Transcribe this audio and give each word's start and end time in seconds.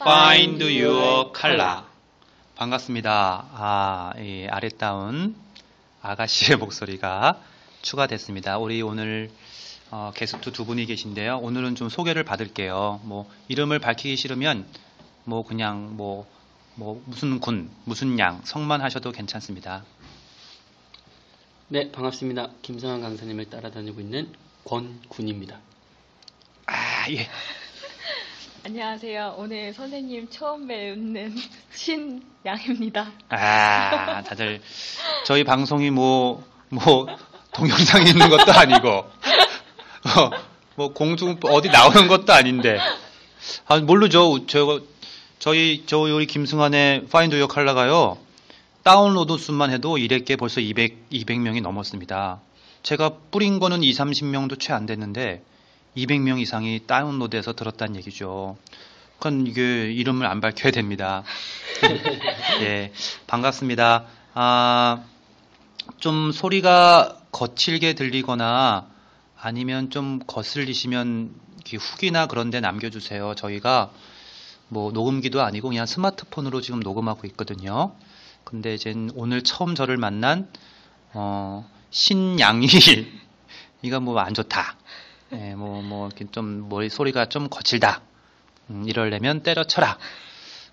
Find 0.00 0.62
Your 0.62 1.32
Color 1.38 1.82
반갑습니다. 2.56 3.46
아, 3.52 4.12
이 4.18 4.46
아랫다운 4.50 5.36
아가씨의 6.02 6.58
목소리가 6.58 7.40
추가됐습니다. 7.82 8.58
우리 8.58 8.82
오늘 8.82 9.30
어, 9.90 10.12
게스트 10.14 10.52
두 10.52 10.64
분이 10.64 10.86
계신데요. 10.86 11.38
오늘은 11.38 11.74
좀 11.76 11.88
소개를 11.88 12.24
받을게요. 12.24 13.00
뭐 13.04 13.30
이름을 13.48 13.78
밝히기 13.78 14.16
싫으면 14.16 14.66
뭐 15.24 15.44
그냥 15.44 15.96
뭐, 15.96 16.26
뭐 16.74 17.02
무슨 17.06 17.40
군, 17.40 17.70
무슨 17.84 18.18
양 18.18 18.40
성만 18.44 18.80
하셔도 18.80 19.12
괜찮습니다. 19.12 19.84
네, 21.68 21.90
반갑습니다. 21.90 22.50
김성환 22.62 23.00
강사님을 23.00 23.48
따라다니고 23.50 24.00
있는 24.00 24.32
권군입니다. 24.64 25.58
아, 26.66 27.10
예. 27.10 27.28
안녕하세요. 28.66 29.34
오늘 29.36 29.74
선생님 29.74 30.28
처음 30.30 30.66
뵙는 30.66 31.34
신양입니다. 31.74 33.12
아, 33.28 34.22
다들 34.22 34.62
저희 35.26 35.44
방송이 35.44 35.90
뭐, 35.90 36.42
뭐, 36.70 37.06
동영상이 37.52 38.08
있는 38.08 38.30
것도 38.30 38.52
아니고, 38.52 38.88
어, 38.88 40.30
뭐, 40.76 40.94
공중, 40.94 41.38
어디 41.42 41.68
나오는 41.68 42.08
것도 42.08 42.32
아닌데, 42.32 42.78
아, 43.66 43.78
모르죠. 43.80 44.46
저, 44.46 44.80
저희, 45.38 45.84
저, 45.86 45.98
우리 45.98 46.26
김승환의 46.26 47.08
파인드 47.08 47.38
요 47.38 47.46
칼라가요, 47.48 48.16
다운로드 48.82 49.36
수만 49.36 49.72
해도 49.72 49.96
1회께 49.96 50.38
벌써 50.38 50.62
200, 50.62 51.10
200명이 51.10 51.60
넘었습니다. 51.60 52.40
제가 52.82 53.10
뿌린 53.30 53.58
거는 53.58 53.82
2, 53.82 53.92
30명도 53.92 54.58
채 54.58 54.72
안 54.72 54.86
됐는데, 54.86 55.42
200명 55.96 56.40
이상이 56.40 56.86
다운로드해서 56.86 57.52
들었다는 57.54 57.96
얘기죠. 57.96 58.56
그건 59.18 59.46
이게 59.46 59.92
이름을 59.92 60.26
안 60.26 60.40
밝혀야 60.40 60.72
됩니다. 60.72 61.22
예, 62.62 62.92
반갑습니다. 63.26 64.06
아, 64.34 65.04
좀 65.98 66.32
소리가 66.32 67.18
거칠게 67.32 67.94
들리거나 67.94 68.88
아니면 69.40 69.90
좀 69.90 70.20
거슬리시면 70.26 71.34
후기나 71.78 72.26
그런 72.26 72.50
데 72.50 72.60
남겨주세요. 72.60 73.34
저희가 73.36 73.90
뭐 74.68 74.90
녹음기도 74.92 75.42
아니고 75.42 75.68
그냥 75.68 75.86
스마트폰으로 75.86 76.60
지금 76.60 76.80
녹음하고 76.80 77.26
있거든요. 77.28 77.94
근데 78.44 78.74
이제 78.74 78.94
오늘 79.14 79.42
처음 79.42 79.74
저를 79.74 79.96
만난 79.96 80.48
어, 81.12 81.68
신양이 81.90 82.66
이거 83.82 84.00
뭐 84.00 84.18
안 84.18 84.34
좋다. 84.34 84.76
예, 85.36 85.54
뭐, 85.54 85.82
뭐, 85.82 86.06
이렇게 86.06 86.26
좀, 86.30 86.68
머리 86.68 86.88
소리가 86.88 87.26
좀 87.26 87.48
거칠다. 87.48 88.02
음, 88.70 88.84
이러려면 88.86 89.42
때려쳐라. 89.42 89.98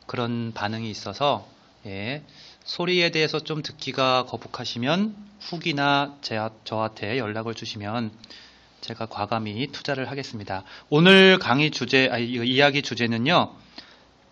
그런 0.06 0.52
반응이 0.54 0.90
있어서, 0.90 1.48
예, 1.86 2.24
소리에 2.64 3.10
대해서 3.10 3.40
좀 3.40 3.64
듣기가 3.64 4.26
거북하시면 4.26 5.16
후기나 5.40 6.16
제, 6.22 6.40
저한테 6.64 7.18
연락을 7.18 7.56
주시면 7.56 8.12
제가 8.82 9.08
과감히 9.08 9.68
투자를 9.72 10.12
하겠습니다. 10.12 10.64
오늘 10.90 11.40
강의 11.40 11.72
주제, 11.72 12.08
아니, 12.12 12.26
이야기 12.26 12.84
주제는요, 12.84 13.54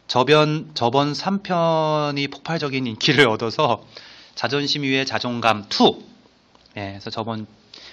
저변, 0.08 0.72
저번 0.76 1.14
3편이 1.14 2.32
폭발적인 2.32 2.86
인기를 2.86 3.28
얻어서 3.28 3.84
자존심 4.36 4.84
위에 4.84 5.06
자존감 5.06 5.66
2. 5.70 6.04
예, 6.78 6.90
그래서 6.92 7.10
저번 7.10 7.48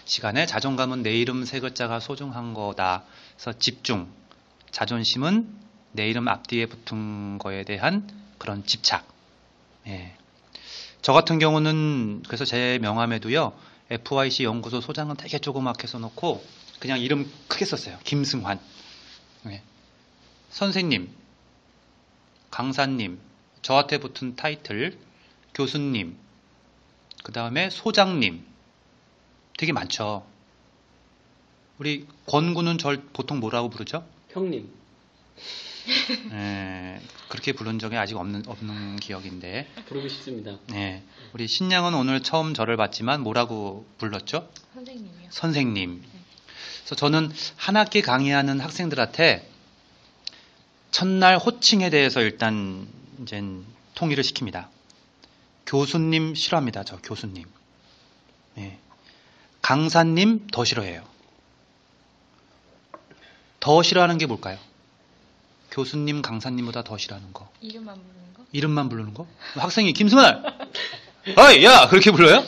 시간에 0.06 0.47
자존감은 0.47 1.03
내 1.03 1.15
이름 1.15 1.44
세 1.44 1.61
글자가 1.61 2.00
소중한 2.00 2.55
거다. 2.55 3.05
그래서 3.34 3.59
집중, 3.59 4.09
자존심은 4.71 5.53
내 5.93 6.09
이름 6.09 6.28
앞뒤에 6.28 6.67
붙은 6.67 7.39
거에 7.39 7.65
대한 7.65 8.09
그런 8.39 8.65
집착. 8.65 9.06
예. 9.89 10.17
저 11.03 11.12
같은 11.12 11.39
경우는 11.39 12.22
그래서 12.27 12.44
제 12.44 12.78
명함에도요. 12.81 13.53
FYC 13.91 14.44
연구소 14.44 14.81
소장은 14.81 15.17
되게 15.17 15.39
조그맣게 15.39 15.87
써놓고 15.87 16.44
그냥 16.81 17.00
이름 17.00 17.31
크게 17.49 17.65
썼어요. 17.65 17.99
김승환. 18.05 18.61
예. 19.47 19.62
선생님, 20.50 21.11
강사님, 22.50 23.19
저한테 23.62 23.99
붙은 23.99 24.37
타이틀, 24.37 24.99
교수님, 25.55 26.17
그 27.25 27.33
다음에 27.33 27.71
소장님, 27.71 28.44
되게 29.56 29.72
많죠. 29.72 30.27
우리 31.78 32.06
권구는 32.27 32.78
절 32.78 33.03
보통 33.12 33.41
뭐라고 33.41 33.69
부르죠? 33.71 34.06
형님, 34.31 34.71
예, 36.33 37.00
그렇게 37.28 37.53
부른 37.53 37.78
적이 37.78 37.97
아직 37.97 38.17
없는, 38.17 38.44
없는 38.47 38.97
기억인데. 38.97 39.69
부르고 39.87 40.09
싶습니다. 40.09 40.59
예, 40.72 41.03
우리 41.33 41.47
신양은 41.47 41.94
오늘 41.94 42.22
처음 42.22 42.55
저를 42.55 42.77
봤지만 42.77 43.22
뭐라고 43.22 43.87
불렀죠? 43.99 44.49
선생님이요. 44.75 45.28
선생님. 45.31 46.03
그래서 46.81 46.94
저는 46.94 47.33
한 47.56 47.77
학기 47.77 48.00
강의하는 48.03 48.61
학생들한테 48.61 49.49
첫날 50.91 51.37
호칭에 51.37 51.91
대해서 51.91 52.21
일단 52.21 52.88
이제 53.23 53.43
통일을 53.94 54.23
시킵니다. 54.23 54.69
교수님 55.67 56.34
싫어합니다. 56.34 56.84
저 56.84 56.97
교수님. 56.99 57.44
예. 58.59 58.78
강사님 59.71 60.47
더 60.53 60.65
싫어해요. 60.65 61.03
더 63.59 63.82
싫어하는 63.82 64.16
게 64.16 64.27
뭘까요? 64.27 64.59
교수님, 65.72 66.22
강사님보다 66.22 66.84
더 66.84 66.97
싫어하는 66.97 67.32
거. 67.32 67.50
이름만 67.60 67.97
부르는 67.97 68.34
거? 68.34 68.44
이름만 68.53 68.88
부르는 68.88 69.12
거? 69.15 69.26
학생이 69.55 69.93
김승환! 69.93 70.44
어이, 71.37 71.65
야! 71.65 71.88
그렇게 71.88 72.12
불러요? 72.12 72.44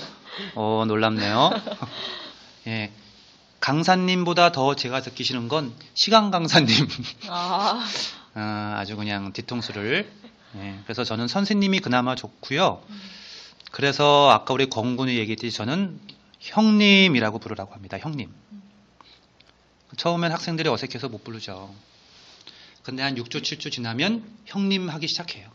어, 0.54 0.84
놀랍네요. 0.86 1.50
예. 2.68 2.92
강사님보다 3.58 4.52
더 4.52 4.76
제가 4.76 5.02
듣기 5.02 5.24
싫은 5.24 5.48
건 5.48 5.74
시간 5.94 6.30
강사님. 6.30 6.86
아, 7.28 7.84
아, 8.34 8.74
아 8.78 8.84
주 8.84 8.94
그냥 8.94 9.32
뒤통수를. 9.32 10.08
예. 10.54 10.78
그래서 10.84 11.02
저는 11.02 11.26
선생님이 11.26 11.80
그나마 11.80 12.14
좋고요. 12.14 12.80
그래서 13.72 14.30
아까 14.30 14.54
우리 14.54 14.70
권군이 14.70 15.16
얘기했듯이 15.18 15.56
저는 15.56 15.98
형님이라고 16.40 17.38
부르라고 17.38 17.74
합니다. 17.74 17.98
형님. 17.98 18.32
처음엔 19.96 20.32
학생들이 20.32 20.68
어색해서 20.68 21.08
못 21.08 21.24
부르죠. 21.24 21.74
근데 22.82 23.02
한 23.02 23.16
6주, 23.16 23.42
7주 23.42 23.70
지나면 23.72 24.24
형님 24.46 24.88
하기 24.88 25.08
시작해요. 25.08 25.50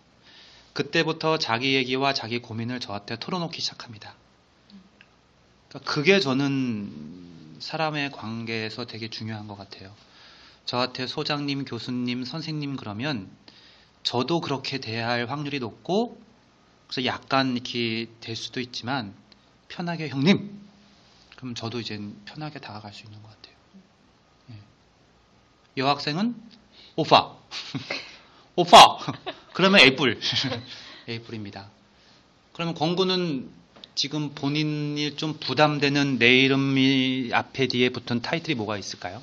그때부터 0.73 1.37
자기 1.37 1.75
얘기와 1.75 2.13
자기 2.13 2.39
고민을 2.39 2.79
저한테 2.79 3.17
털어놓기 3.19 3.61
시작합니다. 3.61 4.15
그러니까 5.69 5.91
그게 5.91 6.19
저는 6.19 7.57
사람의 7.59 8.11
관계에서 8.11 8.85
되게 8.85 9.09
중요한 9.09 9.47
것 9.47 9.55
같아요. 9.55 9.93
저한테 10.65 11.07
소장님, 11.07 11.65
교수님, 11.65 12.23
선생님 12.25 12.75
그러면 12.75 13.29
저도 14.03 14.41
그렇게 14.41 14.79
대해야 14.79 15.09
할 15.09 15.29
확률이 15.29 15.59
높고 15.59 16.21
그래서 16.87 17.05
약간 17.05 17.53
이렇게 17.53 18.07
될 18.19 18.35
수도 18.35 18.59
있지만 18.59 19.13
편하게 19.67 20.09
형님 20.09 20.62
그럼 21.43 21.55
저도 21.55 21.81
이제 21.81 21.99
편하게 22.23 22.59
다가갈 22.59 22.93
수 22.93 23.03
있는 23.03 23.21
것 23.21 23.27
같아요. 23.27 23.55
예. 24.51 24.53
여학생은 25.75 26.33
오빠 26.95 27.35
오빠 28.55 28.97
그러면 29.51 29.81
에이뿔 29.81 30.21
에이뿔입니다. 31.09 31.69
그러면 32.53 32.73
권구는 32.75 33.51
지금 33.93 34.33
본인이 34.33 35.17
좀 35.17 35.37
부담되는 35.37 36.17
내 36.17 36.33
이름이 36.43 37.31
앞에 37.33 37.67
뒤에 37.67 37.89
붙은 37.89 38.21
타이틀이 38.21 38.55
뭐가 38.55 38.77
있을까요? 38.77 39.21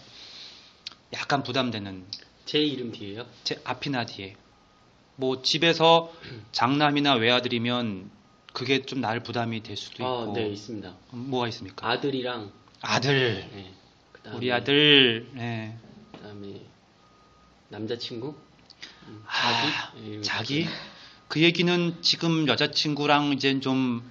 약간 1.14 1.42
부담되는 1.42 2.04
제 2.44 2.58
이름 2.58 2.92
뒤에요. 2.92 3.24
제 3.44 3.58
앞이나 3.64 4.04
뒤에. 4.04 4.36
뭐 5.16 5.40
집에서 5.40 6.12
장남이나 6.52 7.14
외아들이면 7.14 8.10
그게 8.52 8.82
좀 8.82 9.00
날 9.00 9.20
부담이 9.20 9.62
될 9.62 9.76
수도 9.76 10.04
아, 10.06 10.22
있고. 10.22 10.32
네, 10.34 10.48
있습니다. 10.48 10.92
뭐가 11.10 11.48
있습니까? 11.48 11.88
아들이랑 11.88 12.50
아들. 12.80 13.48
네, 13.52 13.72
그다음에, 14.12 14.36
우리 14.36 14.52
아들. 14.52 15.28
네. 15.32 15.76
그다음에 16.12 16.60
남자친구 17.68 18.34
음, 19.06 19.24
아, 19.26 19.92
자기 19.92 20.10
네, 20.10 20.20
자기? 20.22 20.68
그 21.28 21.40
얘기는 21.40 21.96
지금 22.02 22.48
여자친구랑 22.48 23.32
이제 23.32 23.60
좀 23.60 24.02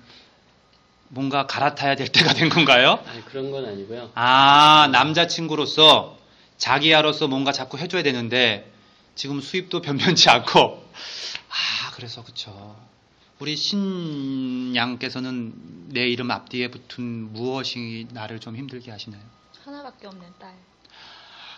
뭔가 1.09 1.45
갈아타야 1.47 1.95
될 1.95 2.07
때가 2.07 2.33
된 2.33 2.49
건가요? 2.49 3.03
아니 3.07 3.23
그런 3.25 3.51
건 3.51 3.65
아니고요. 3.65 4.11
아, 4.15 4.87
남자친구로서 4.91 6.17
자기야로서 6.57 7.27
뭔가 7.27 7.51
자꾸 7.51 7.77
해줘야 7.77 8.03
되는데 8.03 8.71
지금 9.15 9.41
수입도 9.41 9.81
변변치 9.81 10.29
않고 10.29 10.59
아, 11.49 11.91
그래서 11.95 12.23
그쵸. 12.23 12.75
우리 13.39 13.55
신양께서는 14.75 15.53
내 15.89 16.07
이름 16.07 16.29
앞뒤에 16.31 16.69
붙은 16.69 17.31
무엇이 17.33 18.07
나를 18.11 18.39
좀 18.39 18.55
힘들게 18.57 18.91
하시나요? 18.91 19.21
하나밖에 19.63 20.07
없는 20.07 20.27
딸. 20.39 20.53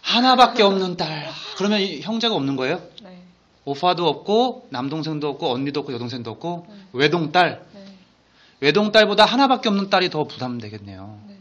하나밖에 0.01 0.61
없는 0.63 0.95
딸. 0.97 1.29
그러면 1.57 1.79
이 1.81 2.01
형제가 2.01 2.35
없는 2.35 2.55
거예요? 2.55 2.81
네. 3.01 3.23
오빠도 3.65 4.07
없고 4.07 4.67
남동생도 4.71 5.27
없고 5.29 5.51
언니도 5.51 5.79
없고 5.81 5.93
여동생도 5.93 6.29
없고 6.31 6.67
네. 6.69 6.75
외동딸. 6.93 7.65
네. 7.73 7.85
외동딸보다 8.59 9.25
하나밖에 9.25 9.69
없는 9.69 9.89
딸이 9.89 10.09
더 10.11 10.23
부담되겠네요. 10.25 11.19
네. 11.27 11.37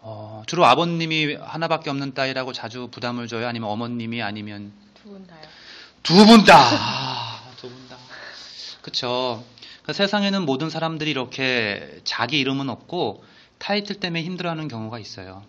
어, 0.00 0.42
주로 0.46 0.64
아버님이 0.64 1.34
하나밖에 1.34 1.90
없는 1.90 2.14
딸이라고 2.14 2.52
자주 2.54 2.88
부담을 2.90 3.28
줘요? 3.28 3.46
아니면 3.48 3.68
어머님이 3.70 4.22
아니면 4.22 4.72
두 5.02 5.10
분 5.10 5.26
다요. 5.26 5.40
두 6.02 6.24
분 6.26 6.44
다. 6.44 6.54
아, 8.86 8.92
두분 8.92 9.34
다. 9.38 9.42
그쵸. 9.42 9.44
그 9.84 9.92
세상에는 9.92 10.46
모든 10.46 10.70
사람들이 10.70 11.10
이렇게 11.10 12.00
자기 12.04 12.38
이름은 12.40 12.70
없고 12.70 13.24
타이틀 13.58 14.00
때문에 14.00 14.22
힘들어하는 14.22 14.68
경우가 14.68 14.98
있어요. 14.98 15.44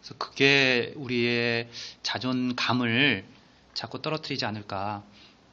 그래서 0.00 0.14
그게 0.18 0.92
우리의 0.96 1.68
자존감을 2.02 3.24
자꾸 3.74 4.02
떨어뜨리지 4.02 4.44
않을까. 4.44 5.02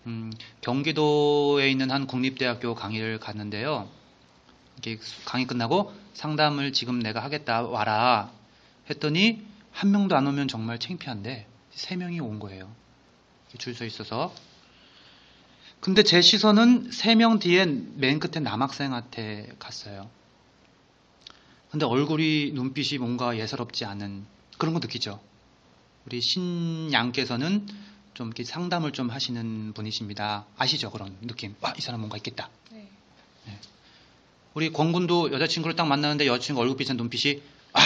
음, 0.08 0.32
경기도에 0.62 1.70
있는 1.70 1.92
한 1.92 2.08
국립대학교 2.08 2.76
강의를 2.76 3.20
갔는데요. 3.20 3.90
강의 5.26 5.48
끝나고 5.48 5.94
상담을 6.14 6.74
지금 6.74 7.00
내가 7.00 7.24
하겠다 7.24 7.62
와라 7.64 8.32
했더니 8.90 9.46
한 9.72 9.92
명도 9.92 10.16
안 10.16 10.28
오면 10.28 10.48
정말 10.48 10.80
창피한데 10.80 11.48
세 11.72 11.96
명이 11.96 12.20
온 12.20 12.40
거예요. 12.40 12.70
줄 13.58 13.76
서 13.76 13.86
있어서. 13.86 14.34
근데 15.84 16.02
제 16.02 16.22
시선은 16.22 16.92
세 16.92 17.14
명 17.16 17.40
뒤에 17.40 17.66
맨 17.66 18.18
끝에 18.20 18.42
남학생한테 18.42 19.52
갔어요. 19.60 20.10
근데 21.72 21.86
얼굴이 21.86 22.52
눈빛이 22.54 23.00
뭔가 23.00 23.38
예사롭지 23.38 23.84
않은 23.84 24.26
그런 24.58 24.74
거 24.74 24.80
느끼죠. 24.80 25.20
우리 26.06 26.22
신양께서는 26.22 27.68
좀 28.14 28.28
이렇게 28.28 28.46
상담을 28.46 28.94
좀 28.94 29.10
하시는 29.10 29.74
분이십니다. 29.74 30.46
아시죠? 30.56 30.90
그런 30.90 31.18
느낌. 31.22 31.54
와, 31.60 31.74
이 31.78 31.82
사람 31.82 32.00
뭔가 32.00 32.16
있겠다. 32.16 32.50
네. 32.72 32.88
우리 34.54 34.72
권군도 34.72 35.34
여자친구를 35.34 35.76
딱 35.76 35.86
만나는데 35.88 36.28
여자친구 36.28 36.62
얼굴빛은 36.62 36.96
눈빛이 36.96 37.42
아 37.74 37.82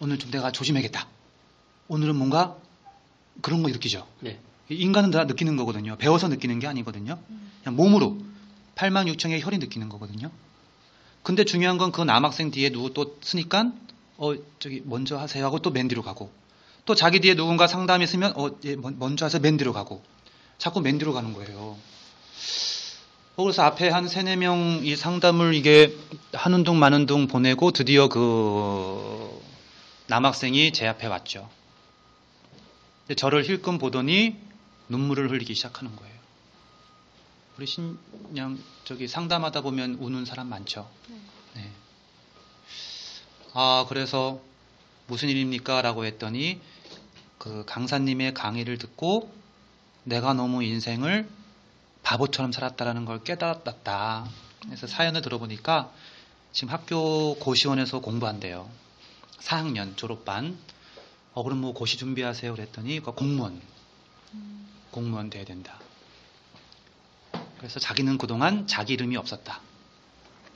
오늘 0.00 0.18
좀 0.18 0.30
내가 0.30 0.52
조심해야겠다. 0.52 1.06
오늘은 1.88 2.16
뭔가 2.16 2.56
그런 3.42 3.62
거 3.62 3.68
느끼죠. 3.68 4.08
네. 4.20 4.40
인간은 4.72 5.10
다 5.10 5.24
느끼는 5.24 5.56
거거든요. 5.56 5.96
배워서 5.96 6.28
느끼는 6.28 6.58
게 6.58 6.66
아니거든요. 6.66 7.18
그냥 7.62 7.76
몸으로 7.76 8.18
8만 8.76 9.12
6천의 9.14 9.40
혈이 9.42 9.58
느끼는 9.58 9.88
거거든요. 9.88 10.30
근데 11.22 11.44
중요한 11.44 11.78
건 11.78 11.92
그 11.92 12.02
남학생 12.02 12.50
뒤에 12.50 12.70
누구 12.70 12.92
또 12.92 13.16
쓰니까 13.22 13.72
어 14.16 14.34
저기 14.58 14.82
먼저 14.84 15.16
하세요 15.18 15.44
하고 15.44 15.58
또 15.60 15.70
맨 15.70 15.88
뒤로 15.88 16.02
가고 16.02 16.30
또 16.84 16.94
자기 16.94 17.20
뒤에 17.20 17.34
누군가 17.34 17.66
상담이 17.66 18.02
있으면 18.04 18.32
어 18.36 18.50
예, 18.64 18.74
먼- 18.76 18.98
먼저 18.98 19.24
하세요 19.26 19.40
맨 19.40 19.56
뒤로 19.56 19.72
가고 19.72 20.02
자꾸 20.58 20.80
맨 20.80 20.98
뒤로 20.98 21.12
가는 21.12 21.32
거예요. 21.32 21.76
어, 23.36 23.42
그래서 23.44 23.62
앞에 23.62 23.88
한 23.88 24.08
세네 24.08 24.36
명 24.36 24.80
이 24.84 24.94
상담을 24.96 25.54
이게 25.54 25.96
하는 26.32 26.64
둥 26.64 26.78
마는 26.78 27.06
둥 27.06 27.28
보내고 27.28 27.70
드디어 27.70 28.08
그 28.08 29.40
남학생이 30.08 30.72
제 30.72 30.86
앞에 30.86 31.06
왔죠. 31.06 31.48
저를 33.16 33.44
힐끔 33.44 33.78
보더니 33.78 34.36
눈물을 34.92 35.30
흘리기 35.30 35.54
시작하는 35.54 35.96
거예요. 35.96 36.12
우리 37.56 37.66
신양 37.66 38.58
저기 38.84 39.08
상담하다 39.08 39.62
보면 39.62 39.94
우는 39.94 40.24
사람 40.24 40.48
많죠. 40.48 40.88
네. 41.54 41.70
아 43.54 43.86
그래서 43.88 44.40
무슨 45.06 45.28
일입니까?라고 45.28 46.04
했더니 46.04 46.60
그 47.38 47.64
강사님의 47.66 48.34
강의를 48.34 48.78
듣고 48.78 49.32
내가 50.04 50.34
너무 50.34 50.62
인생을 50.62 51.28
바보처럼 52.02 52.52
살았다라는 52.52 53.04
걸 53.04 53.22
깨달았다. 53.24 54.28
그래서 54.64 54.86
사연을 54.86 55.22
들어보니까 55.22 55.92
지금 56.52 56.72
학교 56.72 57.34
고시원에서 57.36 58.00
공부한대요. 58.00 58.68
4학년 59.40 59.96
졸업반. 59.96 60.58
어 61.34 61.42
그럼 61.42 61.62
뭐 61.62 61.72
고시 61.72 61.96
준비하세요 61.96 62.54
그랬더니 62.54 63.00
그 63.00 63.12
공무원 63.12 63.58
공무원 64.92 65.30
돼야 65.30 65.44
된다. 65.44 65.80
그래서 67.58 67.80
자기는 67.80 68.18
그동안 68.18 68.66
자기 68.68 68.92
이름이 68.92 69.16
없었다. 69.16 69.60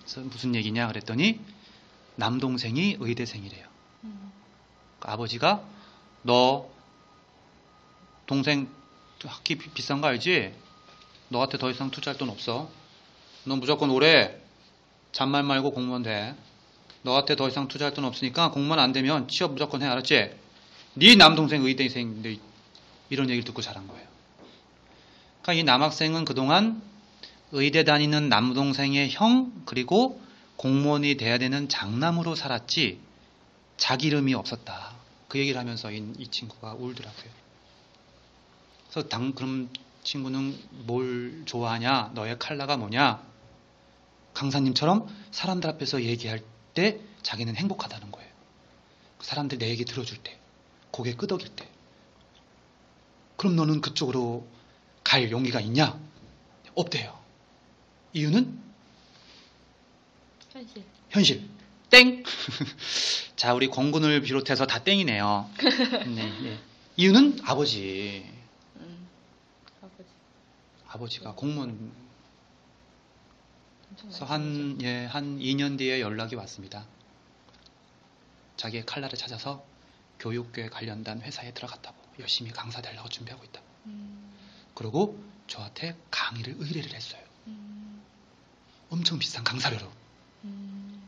그래서 0.01 0.21
무슨 0.21 0.55
얘기냐 0.55 0.87
그랬더니 0.89 1.41
남동생이 2.17 2.99
의대생이래요. 3.01 3.67
그 5.01 5.09
아버지가 5.11 5.63
너 6.23 6.69
동생 8.27 8.69
학기 9.25 9.57
비- 9.57 9.71
비싼 9.71 10.01
거 10.01 10.09
알지? 10.09 10.55
너한테 11.29 11.59
더 11.59 11.71
이상 11.71 11.91
투자할 11.91 12.19
돈 12.19 12.29
없어. 12.29 12.71
너 13.45 13.57
무조건 13.57 13.91
올해 13.91 14.37
잔말 15.13 15.43
말고 15.43 15.73
공무원 15.73 16.03
돼. 16.03 16.35
너한테 17.03 17.37
더 17.37 17.49
이상 17.49 17.69
투자할 17.69 17.95
돈 17.95 18.05
없으니까 18.05 18.51
공무원 18.51 18.81
안 18.81 18.93
되면 18.93 19.29
취업 19.29 19.53
무조건 19.53 19.83
해 19.83 19.87
알았지? 19.87 20.37
네 20.95 21.15
남동생 21.15 21.65
의대생인데 21.65 22.37
이런 23.11 23.31
얘기를 23.31 23.45
듣고 23.45 23.63
자란 23.63 23.87
거예요. 23.87 24.07
그러니까 25.47 25.53
이 25.53 25.63
남학생은 25.63 26.25
그동안 26.25 26.83
의대 27.53 27.85
다니는 27.85 28.29
남동생의 28.29 29.11
형 29.13 29.53
그리고 29.65 30.21
공무원이 30.57 31.17
돼야 31.19 31.39
되는 31.39 31.69
장남으로 31.69 32.35
살았지 32.35 32.99
자기 33.77 34.09
이름이 34.09 34.35
없었다. 34.35 34.97
그 35.29 35.39
얘기를 35.39 35.61
하면서 35.61 35.93
이, 35.93 36.05
이 36.19 36.27
친구가 36.27 36.75
울더라고요. 36.75 37.31
그래서 38.91 39.09
당 39.09 39.35
그럼 39.35 39.69
친구는 40.03 40.59
뭘 40.85 41.43
좋아하냐? 41.45 42.11
너의 42.15 42.41
칼라가 42.41 42.77
뭐냐? 42.77 43.23
강사님처럼 44.35 45.07
사람들 45.31 45.71
앞에서 45.71 46.03
얘기할 46.03 46.41
때 46.75 46.99
자기는 47.23 47.55
행복하다는 47.55 48.11
거예요. 48.11 48.29
사람들 49.21 49.59
내 49.59 49.69
얘기 49.69 49.85
들어줄 49.85 50.19
때, 50.19 50.37
고개 50.91 51.15
끄덕일 51.15 51.51
때. 51.55 51.69
그럼 53.37 53.55
너는 53.55 53.81
그쪽으로 53.81 54.56
갈 55.07 55.31
용기가 55.31 55.61
있냐? 55.61 55.97
없대요. 56.75 57.17
이유는 58.13 58.59
현실. 60.51 60.85
현실. 61.11 61.49
땡! 61.91 62.25
자, 63.37 63.55
우리 63.55 63.69
권군을 63.69 64.23
비롯해서 64.23 64.67
다 64.67 64.83
땡이네요. 64.83 65.49
네, 66.13 66.41
네. 66.43 66.59
이유는 66.97 67.39
아버지. 67.45 68.29
음. 68.77 69.09
아버지. 69.81 70.09
아버지가 70.89 71.35
공무원 71.35 71.93
그래서 74.01 74.25
한, 74.25 74.77
예, 74.83 75.05
한 75.05 75.39
2년 75.39 75.79
뒤에 75.79 76.01
연락이 76.01 76.35
왔습니다. 76.35 76.85
자기의 78.57 78.85
칼날을 78.85 79.17
찾아서 79.17 79.65
교육교에 80.19 80.69
관련된 80.69 81.21
회사에 81.21 81.55
들어갔다고. 81.55 81.97
열심히 82.19 82.51
강사 82.51 82.83
되려고 82.83 83.09
준비하고 83.09 83.45
있다. 83.45 83.61
음. 83.87 84.26
그리고 84.77 85.19
저한테 85.49 85.97
강의를 86.11 86.57
의뢰를 86.59 86.95
했어요. 86.95 87.21
음. 87.47 88.03
엄청 88.91 89.19
비싼 89.19 89.43
강사료로. 89.43 89.91
음. 90.45 91.03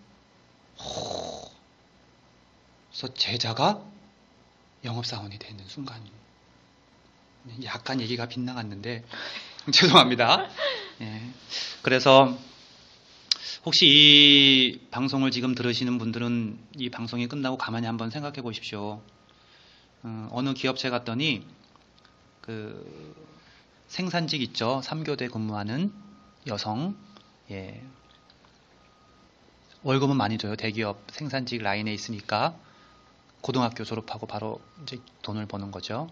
그래서 2.90 3.14
제자가 3.14 3.84
영업사원이 4.84 5.38
되는 5.38 5.64
순간. 5.68 6.02
약간 7.64 8.00
얘기가 8.00 8.26
빗나갔는데, 8.26 9.04
죄송합니다. 9.70 10.48
예. 11.02 11.30
그래서 11.82 12.37
혹시 13.66 13.87
이 13.87 14.80
방송을 14.90 15.30
지금 15.30 15.54
들으시는 15.54 15.98
분들은 15.98 16.58
이 16.78 16.88
방송이 16.88 17.28
끝나고 17.28 17.58
가만히 17.58 17.87
한번 17.87 18.08
생각해 18.08 18.40
보십시오. 18.40 19.02
어, 20.02 20.28
어느 20.32 20.54
기업체 20.54 20.88
갔더니 20.88 21.44
그 22.40 23.27
생산직 23.88 24.42
있죠. 24.42 24.80
3교대 24.85 25.30
근무하는 25.30 25.92
여성. 26.47 26.97
예. 27.50 27.83
월급은 29.83 30.16
많이 30.16 30.38
줘요. 30.38 30.57
대기업 30.57 31.02
생산직 31.11 31.62
라인에 31.62 31.92
있으니까 31.92 32.54
고등학교 33.40 33.85
졸업하고 33.85 34.26
바로 34.26 34.61
이제 34.83 34.99
돈을 35.23 35.47
버는 35.47 35.71
거죠. 35.71 36.09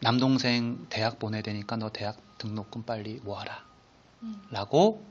남동생 0.00 0.86
대학 0.90 1.18
보내야 1.18 1.42
되니까 1.42 1.76
너 1.76 1.90
대학 1.90 2.20
등록금 2.38 2.84
빨리 2.84 3.20
모아라. 3.24 3.64
음. 4.22 4.42
라고 4.50 5.04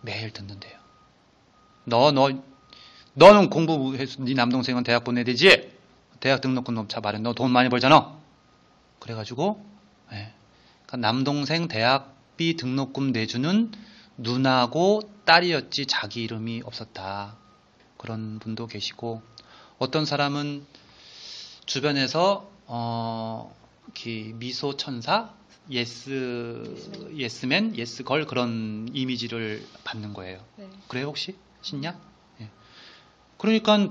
매일 0.00 0.32
듣는데요. 0.32 0.78
너, 1.84 2.12
너, 2.12 2.30
너는 3.14 3.50
공부해서 3.50 4.24
네 4.24 4.34
남동생은 4.34 4.84
대학 4.84 5.04
보내야 5.04 5.24
되지? 5.24 5.70
대학 6.20 6.40
등록금 6.40 6.74
놓자 6.74 7.00
말해. 7.00 7.18
너돈 7.18 7.50
많이 7.50 7.68
벌잖아. 7.68 8.16
그래가지고, 8.98 9.64
예. 10.12 10.32
그러니까 10.86 10.96
남동생 10.96 11.68
대학비 11.68 12.56
등록금 12.56 13.12
내주는 13.12 13.72
누나고 14.16 15.02
딸이었지 15.24 15.86
자기 15.86 16.22
이름이 16.24 16.62
없었다. 16.64 17.36
그런 17.96 18.38
분도 18.38 18.66
계시고, 18.66 19.22
어떤 19.78 20.04
사람은 20.04 20.66
주변에서, 21.66 22.50
어, 22.66 23.54
이 24.06 24.32
미소 24.34 24.76
천사, 24.76 25.30
yes, 25.70 27.10
예스맨, 27.14 27.76
yes 27.76 27.97
girl 27.97 28.26
그런 28.26 28.88
이미지를 28.92 29.66
받는 29.84 30.14
거예요. 30.14 30.42
네. 30.56 30.68
그래요, 30.88 31.06
혹시? 31.06 31.36
신냐? 31.60 31.98
예. 32.40 32.48
그러니까 33.36 33.90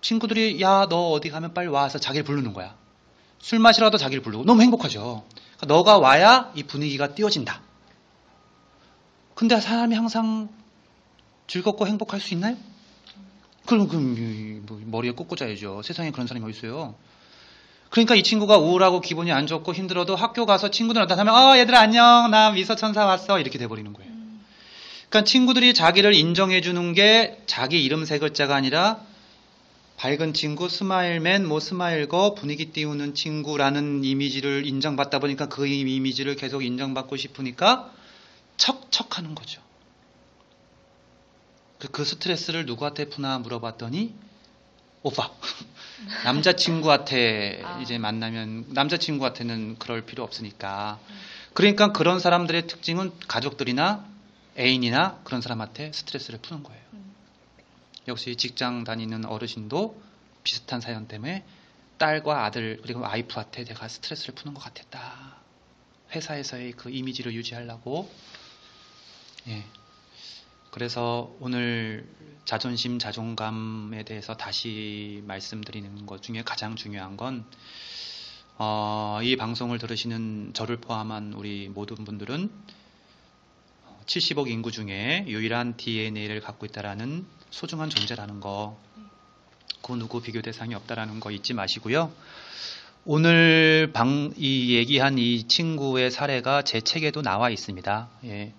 친구들이 0.00 0.60
야, 0.62 0.86
너 0.88 1.10
어디 1.10 1.30
가면 1.30 1.54
빨리 1.54 1.68
와서 1.68 1.98
자기를 1.98 2.24
부르는 2.24 2.52
거야. 2.52 2.76
술 3.40 3.58
마시라도 3.58 3.98
자기를 3.98 4.22
부르고 4.22 4.44
너무 4.44 4.62
행복하죠. 4.62 5.24
그러니까 5.56 5.66
너가 5.66 5.98
와야 5.98 6.52
이 6.54 6.62
분위기가 6.62 7.14
띄워진다. 7.14 7.60
근데 9.34 9.58
사람이 9.58 9.94
항상 9.94 10.48
즐겁고 11.46 11.86
행복할 11.86 12.20
수 12.20 12.34
있나요? 12.34 12.56
그럼, 13.66 13.88
그럼 13.88 14.16
이, 14.18 14.60
뭐, 14.66 14.80
머리에 14.84 15.12
꽂고 15.12 15.36
자야죠. 15.36 15.82
세상에 15.82 16.10
그런 16.10 16.26
사람이 16.26 16.44
어디 16.44 16.58
있어요? 16.58 16.94
그러니까 17.88 18.14
이 18.14 18.22
친구가 18.22 18.58
우울하고 18.58 19.00
기분이 19.00 19.32
안 19.32 19.46
좋고 19.46 19.74
힘들어도 19.74 20.14
학교 20.14 20.46
가서 20.46 20.70
친구들 20.70 21.00
나타나면 21.02 21.34
어 21.34 21.58
얘들아 21.58 21.80
안녕 21.80 22.30
나 22.30 22.50
미소천사 22.50 23.04
왔어 23.04 23.40
이렇게 23.40 23.58
돼버리는 23.58 23.92
거예요. 23.92 24.10
그러니까 25.08 25.24
친구들이 25.24 25.74
자기를 25.74 26.14
인정해 26.14 26.60
주는 26.60 26.92
게 26.94 27.42
자기 27.46 27.82
이름 27.82 28.04
세 28.04 28.20
글자가 28.20 28.54
아니라 28.54 29.00
밝은 30.00 30.32
친구, 30.32 30.70
smile 30.70 31.12
man, 31.12 31.46
뭐 31.46 31.60
smile 31.60 31.96
girl, 31.96 32.32
분위기 32.32 32.72
띄우는 32.72 33.14
친구라는 33.14 34.02
이미지를 34.02 34.64
인정받다 34.64 35.18
보니까 35.18 35.50
그 35.50 35.66
이미지를 35.66 36.36
계속 36.36 36.64
인정받고 36.64 37.18
싶으니까 37.18 37.92
척척하는 38.56 39.34
거죠. 39.34 39.60
그- 41.78 41.88
그 41.88 42.06
스트레스를 42.06 42.64
누구한테 42.64 43.10
푸나 43.10 43.38
물어봤더니 43.40 44.14
오빠 45.02 45.30
남자친구한테 46.24 47.60
아. 47.62 47.80
이제 47.82 47.98
만나면 47.98 48.68
남자친구한테는 48.70 49.78
그럴 49.78 50.06
필요 50.06 50.22
없으니까 50.24 50.98
그러니까 51.52 51.92
그런 51.92 52.20
사람들의 52.20 52.68
특징은 52.68 53.12
가족들이나 53.28 54.06
애인이나 54.58 55.20
그런 55.24 55.42
사람한테 55.42 55.92
스트레스를 55.92 56.38
푸는 56.40 56.62
거예요. 56.62 56.80
음. 58.10 58.12
역시 58.12 58.36
직장 58.36 58.84
다니는 58.84 59.24
어르신도 59.24 60.00
비슷한 60.42 60.80
사연 60.80 61.06
때문에 61.06 61.44
딸과 61.98 62.44
아들 62.44 62.80
그리고 62.82 63.00
와이프한테 63.00 63.64
내가 63.64 63.88
스트레스를 63.88 64.34
푸는 64.34 64.54
것 64.54 64.60
같았다. 64.60 65.36
회사에서의 66.12 66.72
그 66.72 66.90
이미지를 66.90 67.34
유지하려고. 67.34 68.10
예. 69.48 69.64
그래서 70.70 71.34
오늘 71.40 72.08
자존심, 72.44 72.98
자존감에 72.98 74.04
대해서 74.04 74.36
다시 74.36 75.22
말씀드리는 75.26 76.06
것 76.06 76.22
중에 76.22 76.42
가장 76.42 76.74
중요한 76.74 77.16
건, 77.16 77.44
어, 78.56 79.20
이 79.22 79.36
방송을 79.36 79.78
들으시는 79.78 80.52
저를 80.54 80.78
포함한 80.78 81.34
우리 81.34 81.68
모든 81.68 82.04
분들은 82.04 82.50
70억 84.06 84.48
인구 84.48 84.72
중에 84.72 85.24
유일한 85.28 85.76
DNA를 85.76 86.40
갖고 86.40 86.66
있다라는 86.66 87.26
소중한 87.50 87.90
존재라는 87.90 88.40
거, 88.40 88.78
그 89.82 89.92
누구 89.92 90.20
비교 90.20 90.40
대상이 90.40 90.74
없다라는 90.74 91.20
거 91.20 91.30
잊지 91.30 91.54
마시고요. 91.54 92.12
오늘 93.04 93.90
방, 93.92 94.32
이 94.36 94.76
얘기한 94.76 95.18
이 95.18 95.48
친구의 95.48 96.10
사례가 96.10 96.62
제 96.62 96.80
책에도 96.80 97.22
나와 97.22 97.50
있습니다. 97.50 98.08
예. 98.24 98.52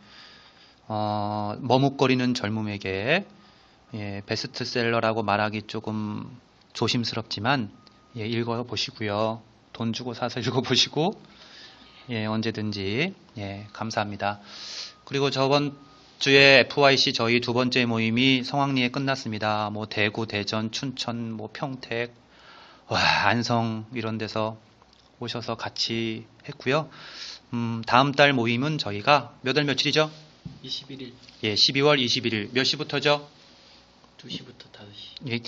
어, 0.88 1.56
머뭇거리는 1.60 2.34
젊음에게 2.34 3.26
예, 3.94 4.22
베스트셀러라고 4.26 5.24
말하기 5.24 5.64
조금 5.64 6.30
조심스럽지만 6.74 7.72
예, 8.18 8.26
읽어 8.26 8.64
보시고요. 8.64 9.42
돈 9.74 9.94
주고 9.94 10.14
사서 10.14 10.40
읽어 10.42 10.62
보시고 10.62 11.22
예, 12.10 12.26
언제든지 12.26 13.14
예, 13.38 13.68
감사합니다. 13.74 14.40
그리고 15.06 15.30
저번 15.30 15.78
주에 16.22 16.60
FYC 16.70 17.14
저희 17.14 17.42
두 17.42 17.52
번째 17.52 17.84
모임이 17.86 18.44
성황리에 18.44 18.90
끝났습니다. 18.90 19.72
뭐 19.72 19.88
대구, 19.88 20.28
대전, 20.28 20.72
춘천, 20.72 21.32
뭐 21.32 21.50
평택, 21.52 22.14
와, 22.88 23.00
안성 23.26 23.88
이런 23.96 24.20
데서 24.20 24.56
오셔서 25.20 25.58
같이 25.58 26.28
했고요. 26.48 26.92
음, 27.54 27.82
다음 27.88 28.12
달 28.12 28.34
모임은 28.34 28.78
저희가 28.78 29.34
몇 29.42 29.58
월 29.58 29.66
며칠이죠? 29.66 30.12
21일 30.64 31.12
예, 31.44 31.56
12월 31.56 32.00
21일 32.00 32.50
몇 32.54 32.66
시부터죠? 32.66 33.28
2시부터 34.20 34.70
5시. 34.72 35.32
예, 35.32 35.40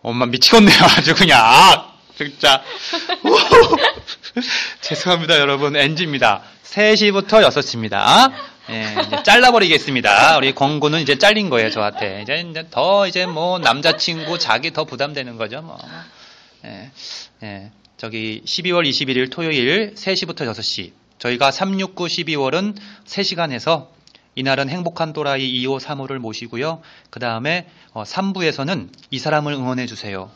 엄마 0.00 0.24
미치겠네요. 0.24 0.78
아주 0.96 1.14
그냥 1.14 1.40
아, 1.44 1.92
진짜. 2.16 2.62
죄송합니다, 4.80 5.38
여러분. 5.38 5.76
NG입니다. 5.76 6.42
3시부터 6.64 7.46
6시입니다. 7.46 8.32
예, 8.70 8.96
이제 9.06 9.22
잘라버리겠습니다. 9.24 10.36
우리 10.36 10.54
권고는 10.54 11.00
이제 11.00 11.18
잘린 11.18 11.50
거예요, 11.50 11.70
저한테. 11.70 12.22
이제, 12.22 12.44
이제 12.48 12.66
더 12.70 13.06
이제 13.06 13.26
뭐 13.26 13.58
남자친구 13.58 14.38
자기 14.38 14.72
더 14.72 14.84
부담되는 14.84 15.36
거죠, 15.36 15.62
뭐. 15.62 15.78
예, 16.64 16.90
예. 17.42 17.70
저기 17.96 18.42
12월 18.44 18.88
21일 18.88 19.30
토요일 19.30 19.94
3시부터 19.94 20.48
6시. 20.52 20.92
저희가 21.18 21.50
369 21.50 22.06
12월은 22.06 22.76
3시간 23.04 23.52
해서 23.52 23.92
이날은 24.34 24.68
행복한 24.68 25.12
또라이 25.12 25.52
2호 25.62 25.78
3호를 25.78 26.18
모시고요. 26.18 26.80
그 27.10 27.20
다음에 27.20 27.68
3부에서는 27.94 28.88
이 29.10 29.18
사람을 29.18 29.52
응원해 29.52 29.86
주세요. 29.86 30.30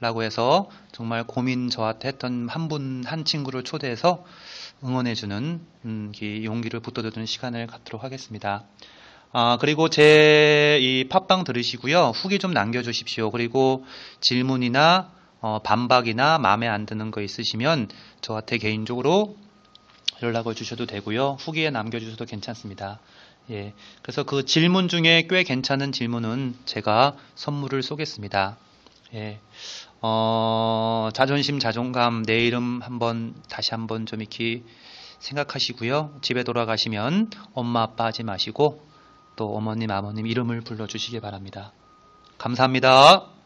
라고 0.00 0.22
해서 0.22 0.68
정말 0.92 1.24
고민 1.24 1.68
저한테 1.68 2.08
했던 2.08 2.48
한 2.48 2.68
분, 2.68 3.04
한 3.06 3.24
친구를 3.24 3.62
초대해서 3.64 4.24
응원해주는, 4.84 5.60
음, 5.84 6.12
이 6.20 6.44
용기를 6.44 6.80
붙들어주는 6.80 7.26
시간을 7.26 7.66
갖도록 7.66 8.02
하겠습니다. 8.04 8.64
아, 9.32 9.58
그리고 9.60 9.88
제 9.88 10.78
이 10.80 11.04
팟빵 11.08 11.44
들으시고요. 11.44 12.12
후기 12.14 12.38
좀 12.38 12.52
남겨주십시오. 12.52 13.30
그리고 13.30 13.84
질문이나 14.20 15.12
어, 15.40 15.58
반박이나 15.62 16.38
마음에 16.38 16.68
안 16.68 16.86
드는 16.86 17.10
거 17.10 17.20
있으시면 17.22 17.88
저한테 18.20 18.58
개인적으로 18.58 19.36
연락을 20.22 20.54
주셔도 20.54 20.86
되고요. 20.86 21.36
후기에 21.40 21.70
남겨주셔도 21.70 22.24
괜찮습니다. 22.24 22.98
예. 23.50 23.72
그래서 24.02 24.22
그 24.22 24.44
질문 24.44 24.88
중에 24.88 25.26
꽤 25.28 25.42
괜찮은 25.42 25.92
질문은 25.92 26.56
제가 26.64 27.16
선물을 27.34 27.82
쏘겠습니다. 27.82 28.56
예. 29.14 29.40
어, 30.02 31.10
자존심, 31.12 31.58
자존감, 31.58 32.22
내 32.22 32.38
이름 32.46 32.80
한번, 32.82 33.34
다시 33.48 33.72
한번 33.72 34.06
좀 34.06 34.20
이렇게 34.20 34.62
생각하시고요. 35.18 36.18
집에 36.22 36.42
돌아가시면 36.42 37.30
엄마, 37.52 37.82
아빠 37.82 38.06
하지 38.06 38.22
마시고 38.22 38.86
또 39.36 39.54
어머님, 39.54 39.90
아버님 39.90 40.26
이름을 40.26 40.62
불러주시기 40.62 41.20
바랍니다. 41.20 41.72
감사합니다. 42.38 43.39